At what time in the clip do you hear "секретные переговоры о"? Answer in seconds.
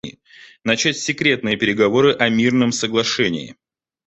0.97-2.27